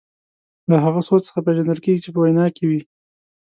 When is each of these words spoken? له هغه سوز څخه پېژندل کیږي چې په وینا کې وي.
له 0.69 0.75
هغه 0.85 1.01
سوز 1.07 1.21
څخه 1.27 1.39
پېژندل 1.45 1.79
کیږي 1.85 2.01
چې 2.05 2.09
په 2.13 2.19
وینا 2.23 2.45
کې 2.55 2.63
وي. 2.69 2.81